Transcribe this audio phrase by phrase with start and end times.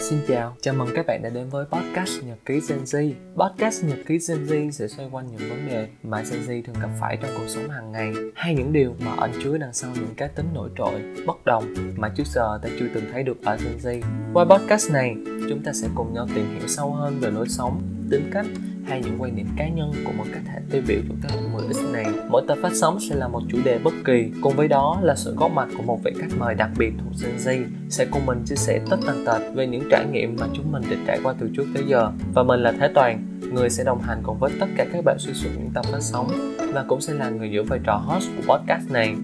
[0.00, 3.12] Xin chào, chào mừng các bạn đã đến với podcast Nhật ký Gen Z.
[3.36, 6.76] Podcast Nhật ký Gen Z sẽ xoay quanh những vấn đề mà Gen Z thường
[6.82, 9.90] gặp phải trong cuộc sống hàng ngày hay những điều mà ẩn chứa đằng sau
[9.94, 11.64] những cá tính nổi trội, bất đồng
[11.96, 14.02] mà trước giờ ta chưa từng thấy được ở Gen Z.
[14.34, 15.16] Qua podcast này,
[15.48, 18.46] chúng ta sẽ cùng nhau tìm hiểu sâu hơn về lối sống, tính cách
[18.90, 21.92] hay những quan điểm cá nhân của một cá thể tiêu biểu của các 10X
[21.92, 22.04] này.
[22.28, 25.14] Mỗi tập phát sóng sẽ là một chủ đề bất kỳ, cùng với đó là
[25.16, 28.26] sự góp mặt của một vị khách mời đặc biệt thuộc Gen Z sẽ cùng
[28.26, 31.20] mình chia sẻ tất tần tật về những trải nghiệm mà chúng mình đã trải
[31.22, 32.12] qua từ trước tới giờ.
[32.34, 35.16] Và mình là Thế Toàn, người sẽ đồng hành cùng với tất cả các bạn
[35.18, 36.28] xuyên suốt những tập phát sóng
[36.72, 39.14] và cũng sẽ là người giữ vai trò host của podcast này.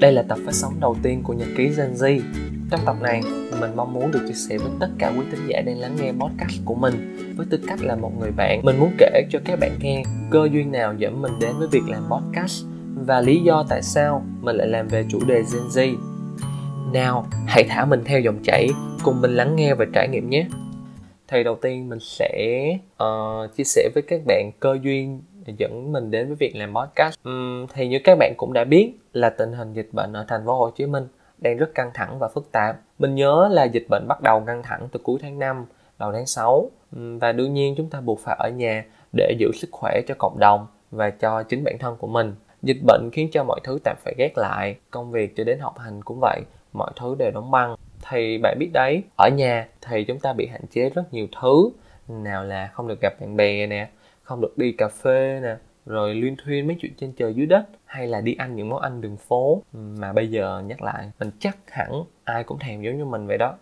[0.00, 2.20] Đây là tập phát sóng đầu tiên của Nhật ký Gen Z.
[2.70, 3.22] Trong tập này,
[3.60, 6.12] mình mong muốn được chia sẻ với tất cả quý thính giả đang lắng nghe
[6.12, 8.60] podcast của mình với tư cách là một người bạn.
[8.62, 11.88] Mình muốn kể cho các bạn nghe cơ duyên nào dẫn mình đến với việc
[11.88, 12.64] làm podcast
[13.06, 15.96] và lý do tại sao mình lại làm về chủ đề Gen Z.
[16.92, 18.68] Nào, hãy thả mình theo dòng chảy,
[19.04, 20.46] cùng mình lắng nghe và trải nghiệm nhé.
[21.28, 22.68] Thì đầu tiên mình sẽ
[23.02, 27.18] uh, chia sẻ với các bạn cơ duyên dẫn mình đến với việc làm podcast.
[27.24, 30.46] Um, thì như các bạn cũng đã biết là tình hình dịch bệnh ở thành
[30.46, 32.76] phố Hồ Chí Minh đang rất căng thẳng và phức tạp.
[32.98, 35.66] Mình nhớ là dịch bệnh bắt đầu căng thẳng từ cuối tháng 5,
[35.98, 36.70] đầu tháng 6
[37.20, 38.84] và đương nhiên chúng ta buộc phải ở nhà
[39.16, 42.34] để giữ sức khỏe cho cộng đồng và cho chính bản thân của mình.
[42.62, 45.78] Dịch bệnh khiến cho mọi thứ tạm phải gác lại, công việc cho đến học
[45.78, 46.40] hành cũng vậy,
[46.72, 47.76] mọi thứ đều đóng băng.
[48.10, 51.70] Thì bạn biết đấy, ở nhà thì chúng ta bị hạn chế rất nhiều thứ,
[52.08, 53.88] nào là không được gặp bạn bè nè,
[54.22, 57.64] không được đi cà phê nè, rồi liên thuyên mấy chuyện trên trời dưới đất
[57.84, 61.30] hay là đi ăn những món ăn đường phố mà bây giờ nhắc lại mình
[61.38, 63.54] chắc hẳn ai cũng thèm giống như mình vậy đó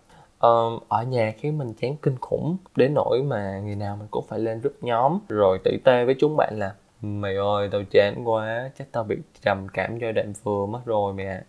[0.45, 4.25] um, ở nhà khiến mình chán kinh khủng đến nỗi mà ngày nào mình cũng
[4.29, 5.19] phải lên group nhóm.
[5.29, 9.17] Rồi tỉ tê với chúng bạn là mày ơi tao chán quá chắc tao bị
[9.43, 11.43] trầm cảm giai đoạn vừa mất rồi mẹ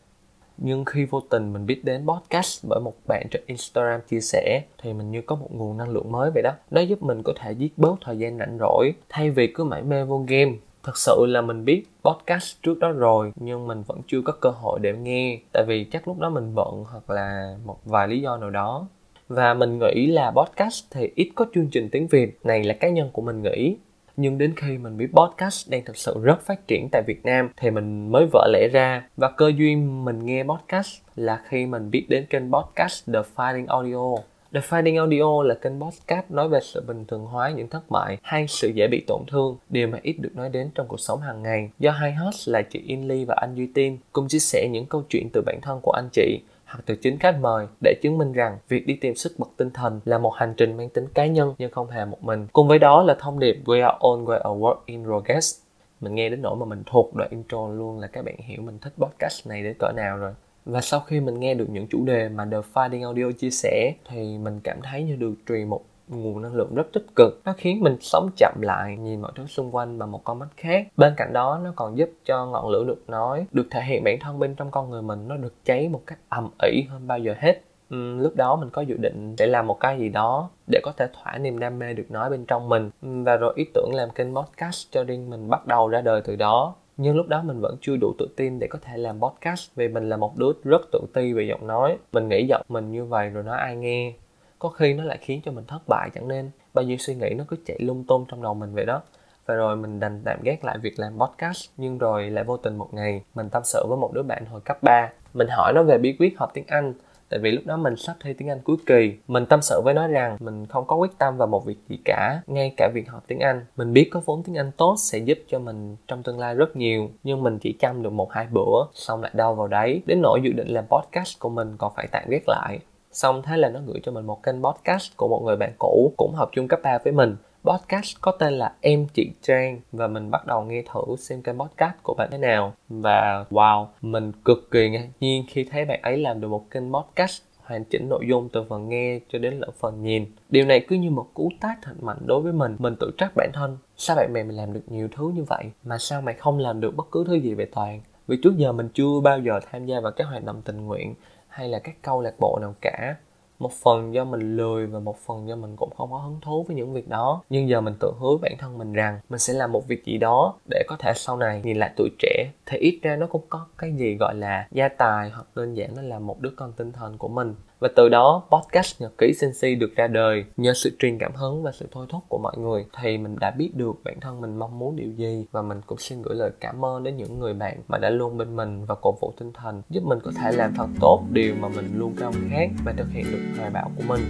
[0.57, 4.61] nhưng khi vô tình mình biết đến podcast bởi một bạn trên Instagram chia sẻ
[4.77, 6.51] thì mình như có một nguồn năng lượng mới vậy đó.
[6.71, 9.81] Nó giúp mình có thể giết bớt thời gian rảnh rỗi thay vì cứ mãi
[9.81, 10.51] mê vô game
[10.85, 14.49] thật sự là mình biết podcast trước đó rồi, nhưng mình vẫn chưa có cơ
[14.49, 15.39] hội để nghe.
[15.51, 18.87] Tại vì chắc lúc đó mình bận hoặc là một vài lý do nào đó.
[19.27, 22.89] Và mình nghĩ là podcast thì ít có chương trình tiếng việt, này là cá
[22.89, 23.75] nhân của mình nghĩ.
[24.17, 27.49] Nhưng đến khi mình biết podcast đang thực sự rất phát triển tại Việt Nam
[27.57, 29.07] thì mình mới vỡ lẽ ra.
[29.17, 33.67] Và cơ duyên mình nghe podcast là khi mình biết đến kênh podcast The Fighting
[33.67, 34.34] Audio.
[34.55, 38.17] The Finding Audio là kênh podcast nói về sự bình thường hóa những thất bại
[38.23, 41.21] hay sự dễ bị tổn thương, điều mà ít được nói đến trong cuộc sống
[41.21, 41.69] hàng ngày.
[41.79, 45.03] Do hai host là chị Inly và anh Duy Tiên cùng chia sẻ những câu
[45.09, 48.33] chuyện từ bản thân của anh chị hoặc từ chính khách mời để chứng minh
[48.33, 51.25] rằng việc đi tìm sức bật tinh thần là một hành trình mang tính cá
[51.25, 52.47] nhân nhưng không hề một mình.
[52.53, 55.61] Cùng với đó là thông điệp We are all we are work in progress.
[56.01, 58.77] Mình nghe đến nỗi mà mình thuộc đoạn intro luôn là các bạn hiểu mình
[58.81, 60.31] thích podcast này đến cỡ nào rồi
[60.65, 63.93] và sau khi mình nghe được những chủ đề mà The Finding Audio chia sẻ
[64.09, 67.41] thì mình cảm thấy như được truyền một nguồn năng lượng rất tích cực.
[67.45, 70.47] Nó khiến mình sống chậm lại nhìn mọi thứ xung quanh bằng một con mắt
[70.57, 70.87] khác.
[70.97, 74.19] Bên cạnh đó nó còn giúp cho ngọn lửa được nói được thể hiện bản
[74.19, 75.27] thân bên trong con người mình.
[75.27, 77.61] Nó được cháy một cách ầm ĩ hơn bao giờ hết.
[77.95, 80.91] Uhm, lúc đó mình có dự định để làm một cái gì đó để có
[80.97, 82.89] thể thỏa niềm đam mê được nói bên trong mình.
[83.01, 86.35] Và rồi ý tưởng làm kênh podcast cho riêng mình bắt đầu ra đời từ
[86.35, 89.75] đó nhưng lúc đó mình vẫn chưa đủ tự tin để có thể làm podcast,
[89.75, 91.97] vì mình là một đứa rất tự ti về giọng nói.
[92.11, 94.13] Mình nghĩ giọng mình như vậy rồi nói ai nghe?
[94.59, 96.51] Có khi nó lại khiến cho mình thất bại chẳng nên.
[96.73, 99.01] Bao nhiêu suy nghĩ nó cứ chạy lung tung trong đầu mình vậy đó.
[99.45, 102.75] Và rồi mình đành tạm gác lại việc làm podcast, nhưng rồi lại vô tình
[102.75, 105.83] một ngày mình tâm sự với một đứa bạn hồi cấp 3 mình hỏi nó
[105.83, 106.93] về bí quyết học tiếng Anh
[107.29, 109.93] tại vì lúc đó mình sắp thi tiếng Anh cuối kỳ, mình tâm sự với
[109.93, 113.09] nó rằng mình không có quyết tâm vào một việc gì cả, ngay cả việc
[113.09, 113.65] học tiếng Anh.
[113.77, 116.75] Mình biết có vốn tiếng Anh tốt sẽ giúp cho mình trong tương lai rất
[116.75, 120.01] nhiều, nhưng mình chỉ chăm được một hai bữa, xong lại đau vào đấy.
[120.05, 122.79] Đến nỗi dự định làm podcast của mình còn phải tạm gác lại.
[123.11, 126.13] Xong thế là nó gửi cho mình một kênh podcast của một người bạn cũ,
[126.17, 130.07] cũng học chung cấp 3 với mình podcast có tên là Em Chị Trang và
[130.07, 134.31] mình bắt đầu nghe thử xem kênh podcast của bạn thế nào và wow, mình
[134.45, 138.09] cực kỳ ngạc nhiên khi thấy bạn ấy làm được một kênh podcast hoàn chỉnh
[138.09, 140.25] nội dung từ phần nghe cho đến lẫn phần nhìn.
[140.49, 142.75] Điều này cứ như một cú tát thật mạnh đối với mình.
[142.79, 143.77] Mình tự trách bản thân.
[143.97, 146.81] Sao bạn bè mình làm được nhiều thứ như vậy mà sao mày không làm
[146.81, 148.01] được bất cứ thứ gì về toàn?
[148.27, 151.15] Vì trước giờ mình chưa bao giờ tham gia vào các hoạt động tình nguyện
[151.47, 153.15] hay là các câu lạc bộ nào cả
[153.59, 156.63] một phần do mình lười và một phần do mình cũng không có hứng thú
[156.63, 157.41] với những việc đó.
[157.49, 160.17] Nhưng giờ mình tự hứa bản thân mình rằng mình sẽ làm một việc gì
[160.17, 163.45] đó để có thể sau này nhìn lại tuổi trẻ thì ít ra nó cũng
[163.49, 166.73] có cái gì gọi là gia tài hoặc đơn giản nó là một đứa con
[166.73, 170.45] tinh thần của mình và từ đó podcast nhật ký Sensi được ra đời.
[170.57, 173.51] Nhờ sự truyền cảm hứng và sự thôi thúc của mọi người thì mình đã
[173.51, 175.45] biết được bản thân mình mong muốn điều gì.
[175.51, 178.37] Và mình cũng xin gửi lời cảm ơn đến những người bạn mà đã luôn
[178.37, 181.55] bên mình và cổ vũ tinh thần giúp mình có thể làm thật tốt điều
[181.55, 184.21] mà mình luôn cao khát và thực hiện được hoài bão của mình.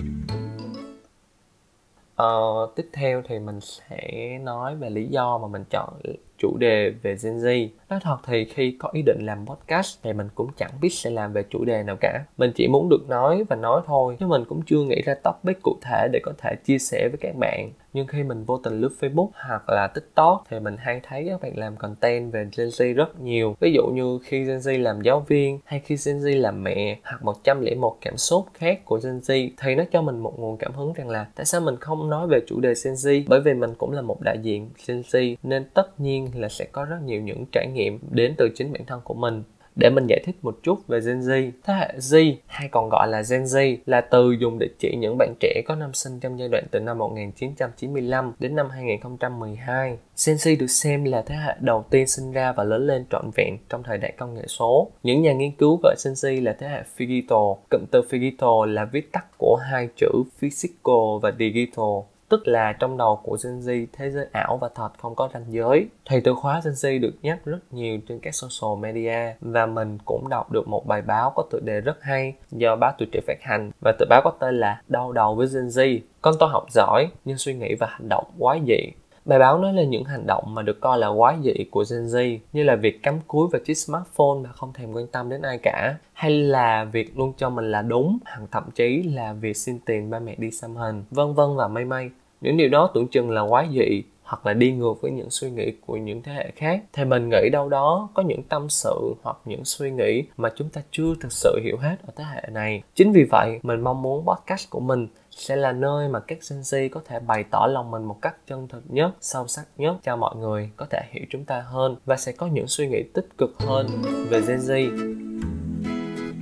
[2.24, 5.94] Uh, tiếp theo thì mình sẽ nói về lý do mà mình chọn
[6.38, 7.68] chủ đề về Gen Z.
[7.90, 11.10] Nói thật thì khi có ý định làm podcast thì mình cũng chẳng biết sẽ
[11.10, 12.24] làm về chủ đề nào cả.
[12.38, 15.58] Mình chỉ muốn được nói và nói thôi, chứ mình cũng chưa nghĩ ra topic
[15.64, 17.72] cụ thể để có thể chia sẻ với các bạn.
[17.94, 21.42] Nhưng khi mình vô tình lướt Facebook hoặc là TikTok thì mình hay thấy các
[21.42, 23.56] bạn làm content về Gen Z rất nhiều.
[23.60, 27.00] Ví dụ như khi Gen Z làm giáo viên hay khi Gen Z làm mẹ
[27.04, 30.74] hoặc 101 cảm xúc khác của Gen Z thì nó cho mình một nguồn cảm
[30.74, 33.54] hứng rằng là tại sao mình không nói về chủ đề Gen Z bởi vì
[33.54, 36.98] mình cũng là một đại diện Gen Z nên tất nhiên là sẽ có rất
[37.06, 39.44] nhiều những trải nghiệm đến từ chính bản thân của mình
[39.76, 41.52] để mình giải thích một chút về Gen Z.
[41.64, 45.18] Thế hệ Z hay còn gọi là Gen Z là từ dùng để chỉ những
[45.18, 49.98] bạn trẻ có năm sinh trong giai đoạn từ năm 1995 đến năm 2012.
[50.26, 53.32] Gen Z được xem là thế hệ đầu tiên sinh ra và lớn lên trọn
[53.36, 54.92] vẹn trong thời đại công nghệ số.
[55.04, 57.48] Những nhà nghiên cứu gọi Gen Z là thế hệ Digital.
[57.70, 62.98] Cụm từ Digital là viết tắt của hai chữ Physical và Digital tức là trong
[62.98, 65.88] đầu của Gen Z, thế giới ảo và thật không có ranh giới.
[66.10, 69.98] Thì từ khóa Gen Z được nhắc rất nhiều trên các social media và mình
[70.06, 73.20] cũng đọc được một bài báo có tựa đề rất hay do báo tuổi trẻ
[73.28, 76.00] phát hành và tựa báo có tên là đau đầu với Gen Z.
[76.22, 78.92] Con tôi học giỏi nhưng suy nghĩ và hành động quá dị
[79.26, 82.06] Bài báo nói lên những hành động mà được coi là quái dị của Gen
[82.06, 85.42] Z, như là việc cắm cúi vào chiếc smartphone mà không thèm quan tâm đến
[85.42, 89.58] ai cả, hay là việc luôn cho mình là đúng hoặc thậm chí là việc
[89.58, 92.10] xin tiền ba mẹ đi xăm hình, vân vân và mây mây
[92.46, 95.52] những điều đó tưởng chừng là quái dị hoặc là đi ngược với những suy
[95.52, 96.84] nghĩ của những thế hệ khác.
[96.94, 100.70] Thì mình nghĩ đâu đó có những tâm sự hoặc những suy nghĩ mà chúng
[100.70, 102.84] ta chưa thực sự hiểu hết ở thế hệ này.
[102.96, 106.60] Chính vì vậy mình mong muốn podcast của mình sẽ là nơi mà các Gen
[106.60, 109.96] Z có thể bày tỏ lòng mình một cách chân thực nhất, sâu sắc nhất
[110.04, 113.04] cho mọi người có thể hiểu chúng ta hơn và sẽ có những suy nghĩ
[113.14, 113.88] tích cực hơn
[114.30, 115.55] về Gen Z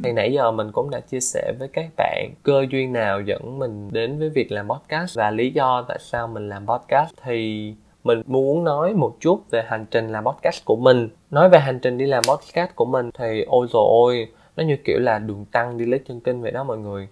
[0.04, 3.60] thì nãy giờ mình cũng đã chia sẻ với các bạn cơ duyên nào dẫn
[3.60, 7.14] mình đến với việc làm podcast và lý do tại sao mình làm podcast.
[7.24, 7.74] Thì
[8.04, 11.10] mình muốn nói một chút về hành trình làm podcast của mình.
[11.32, 14.78] Nói về hành trình đi làm podcast của mình thì ôi rồi ôi, nó như
[14.86, 17.08] kiểu là đường tăng đi lấy chân kinh vậy đó mọi người.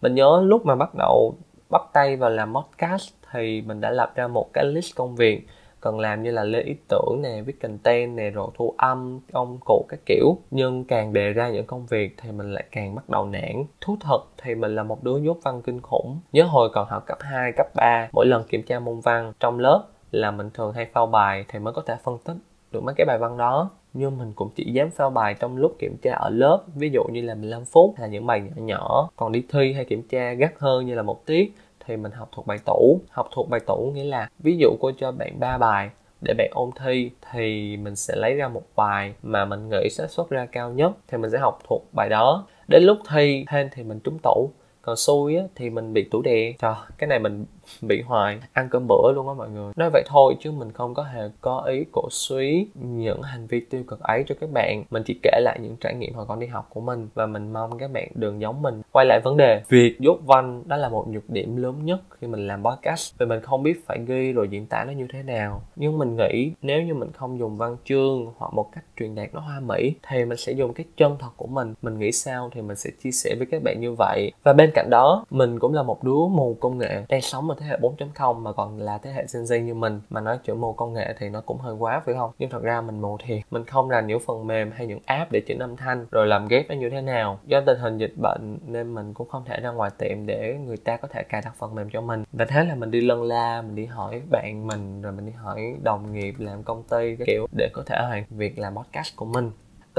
[0.00, 1.34] Mình nhớ lúc mà bắt đầu
[1.70, 5.46] bắt tay vào làm podcast thì mình đã lập ra một cái list công việc
[5.80, 9.58] cần làm như là lên ý tưởng nè viết content nè rồi thu âm công
[9.64, 10.36] cụ các kiểu.
[10.50, 13.64] Nhưng càng đề ra những công việc thì mình lại càng bắt đầu nản.
[13.80, 16.20] Thú thật thì mình là một đứa dốt văn kinh khủng.
[16.32, 19.58] Nhớ hồi còn học cấp 2, cấp 3 mỗi lần kiểm tra môn văn trong
[19.58, 22.36] lớp là mình thường hay phao bài thì mới có thể phân tích
[22.72, 23.70] được mấy cái bài văn đó.
[23.92, 27.04] Nhưng mình cũng chỉ dám phao bài trong lúc kiểm tra ở lớp ví dụ
[27.12, 29.10] như là 15 phút là những bài nhỏ nhỏ.
[29.16, 31.54] Còn đi thi hay kiểm tra gắt hơn như là một tiết
[31.90, 33.00] thì mình học thuộc bài tủ.
[33.10, 35.90] Học thuộc bài tủ nghĩa là, ví dụ cô cho bạn ba bài,
[36.20, 40.10] để bạn ôn thi, thì mình sẽ lấy ra một bài mà mình nghĩ xác
[40.10, 42.46] suất ra cao nhất, thì mình sẽ học thuộc bài đó.
[42.68, 44.50] Đến lúc thi, thêm thì mình trúng tủ.
[44.82, 46.52] Còn xui á, thì mình bị tủ đè.
[46.58, 47.44] Trời, cái này mình
[47.82, 49.72] bị hoài, ăn cơm bữa luôn á mọi người.
[49.76, 53.60] Nói vậy thôi chứ mình không có hề có ý cổ suý những hành vi
[53.60, 54.84] tiêu cực ấy cho các bạn.
[54.90, 57.52] Mình chỉ kể lại những trải nghiệm hồi còn đi học của mình và mình
[57.52, 58.82] mong các bạn đừng giống mình.
[58.92, 62.26] Quay lại vấn đề, việc dốt văn đó là một nhược điểm lớn nhất khi
[62.26, 63.18] mình làm podcast.
[63.18, 65.62] Vì mình không biết phải ghi rồi diễn tả nó như thế nào.
[65.76, 69.34] Nhưng mình nghĩ nếu như mình không dùng văn chương hoặc một cách truyền đạt
[69.34, 71.74] nó hoa mỹ thì mình sẽ dùng cái chân thật của mình.
[71.82, 74.32] Mình nghĩ sao thì mình sẽ chia sẻ với các bạn như vậy.
[74.42, 77.56] Và bên cạnh đó, mình cũng là một đứa mù công nghệ, đang sống ở
[77.60, 80.54] thế hệ 4.0 mà còn là thế hệ Gen Z như mình, mà nói chữ
[80.54, 82.30] mù công nghệ thì nó cũng hơi quá, phải không?
[82.38, 85.32] Nhưng thật ra mình mù thiệt mình không rành những phần mềm hay những app
[85.32, 87.38] để chỉnh âm thanh, rồi làm ghép nó như thế nào.
[87.46, 90.76] Do tình hình dịch bệnh nên mình cũng không thể ra ngoài tiệm để người
[90.76, 92.24] ta có thể cài đặt phần mềm cho mình.
[92.32, 95.32] Và thế là mình đi lân la, mình đi hỏi bạn mình, rồi mình đi
[95.32, 99.16] hỏi đồng nghiệp, làm công ty cái kiểu để có thể hoàn việc làm podcast
[99.16, 99.50] của mình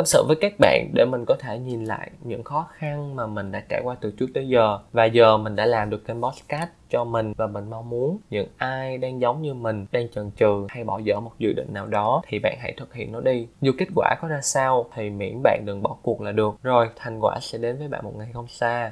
[0.02, 3.28] tâm sự với các bạn để mình có thể nhìn lại những khó khăn mà
[3.28, 4.80] mình đã trải qua từ trước tới giờ.
[4.92, 8.48] Và giờ mình đã làm được kênh podcast cho mình và mình mong muốn những
[8.58, 11.88] ai đang giống như mình, đang chần chừ hay bỏ dở một dự định nào
[11.88, 13.48] đó thì bạn hãy thực hiện nó đi.
[13.62, 16.56] Dù kết quả có ra sao thì miễn bạn đừng bỏ cuộc là được.
[16.64, 18.92] Rồi, thành quả sẽ đến với bạn một ngày không xa.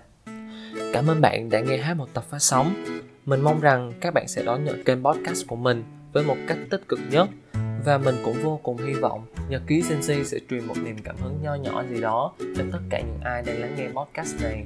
[0.94, 2.74] Cảm ơn bạn đã nghe hết một tập phát sóng.
[3.26, 6.58] Mình mong rằng các bạn sẽ đón nhận kênh podcast của mình với một cách
[6.70, 7.28] tích cực nhất
[7.86, 11.16] và mình cũng vô cùng hy vọng nhật ký Sensi sẽ truyền một niềm cảm
[11.24, 14.66] hứng nho nhỏ gì đó cho tất cả những ai đang lắng nghe podcast này.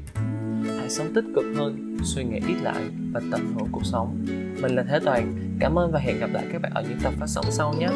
[0.79, 2.81] Hãy sống tích cực hơn, suy nghĩ ít lại
[3.13, 4.25] và tận hưởng cuộc sống.
[4.61, 5.33] Mình là thế toàn.
[5.59, 7.87] Cảm ơn và hẹn gặp lại các bạn ở những tập phát sóng sau nhé.